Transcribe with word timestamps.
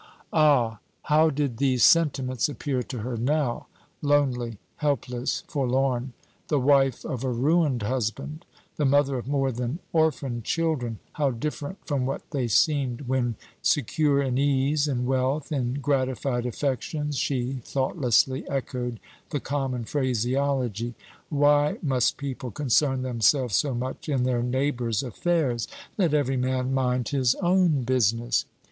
Ah, 0.33 0.79
how 1.03 1.29
did 1.29 1.57
these 1.57 1.83
sentiments 1.83 2.49
appear 2.49 2.81
to 2.81 3.01
her 3.01 3.17
now 3.17 3.67
lonely, 4.01 4.57
helpless, 4.77 5.43
forlorn 5.47 6.13
the 6.47 6.59
wife 6.59 7.05
of 7.05 7.23
a 7.23 7.29
ruined 7.29 7.83
husband, 7.83 8.43
the 8.77 8.83
mother 8.83 9.19
of 9.19 9.27
more 9.27 9.51
than 9.51 9.77
orphan 9.93 10.41
children! 10.41 10.97
How 11.13 11.29
different 11.29 11.85
from 11.85 12.07
what 12.07 12.23
they 12.31 12.47
seemed, 12.47 13.01
when, 13.01 13.35
secure 13.61 14.19
in 14.23 14.39
ease, 14.39 14.87
in 14.87 15.05
wealth, 15.05 15.51
in 15.51 15.75
gratified 15.75 16.47
affections, 16.47 17.15
she 17.19 17.61
thoughtlessly 17.63 18.43
echoed 18.49 18.99
the 19.29 19.39
common 19.39 19.85
phraseology, 19.85 20.95
"Why 21.29 21.77
must 21.83 22.17
people 22.17 22.49
concern 22.49 23.03
themselves 23.03 23.55
so 23.55 23.75
much 23.75 24.09
in 24.09 24.23
their 24.23 24.41
neighbors' 24.41 25.03
affairs? 25.03 25.67
Let 25.95 26.15
every 26.15 26.37
man 26.37 26.73
mind 26.73 27.09
his 27.09 27.35
own 27.35 27.83
business." 27.83 28.45